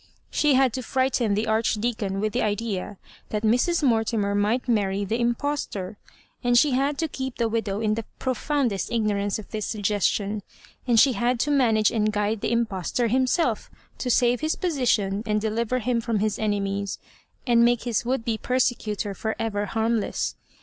She 0.31 0.55
had 0.55 0.73
to 0.73 0.81
frighten 0.81 1.35
the 1.35 1.45
Archdeacon 1.45 2.19
with 2.19 2.33
the 2.33 2.41
idea 2.41 2.97
that 3.29 3.43
Mrs. 3.43 3.83
Mortimer 3.83 4.33
might 4.33 4.67
marry 4.67 5.05
the 5.05 5.19
impostor, 5.21 5.99
and 6.43 6.57
she 6.57 6.71
had 6.71 6.97
to 6.97 7.07
keep 7.07 7.35
the 7.35 7.47
widow 7.47 7.81
in 7.81 7.93
the 7.93 8.05
profoundest 8.17 8.91
ignorance 8.91 9.37
of 9.37 9.51
this 9.51 9.67
suggestion, 9.67 10.41
and 10.87 10.99
she 10.99 11.13
had 11.13 11.39
to 11.41 11.51
manage 11.51 11.91
and 11.91 12.11
guide 12.11 12.41
the 12.41 12.51
impostor 12.51 13.09
himself, 13.09 13.69
to 13.99 14.09
save 14.09 14.41
his 14.41 14.55
position, 14.55 15.21
and 15.27 15.39
deliver 15.39 15.77
him 15.77 16.01
from 16.01 16.17
bis 16.17 16.39
enemies, 16.39 16.97
and 17.45 17.63
make 17.63 17.83
his 17.83 18.03
would 18.03 18.25
be 18.25 18.39
persecutor 18.39 19.13
for 19.13 19.35
ever 19.37 19.67
harmless. 19.67 20.33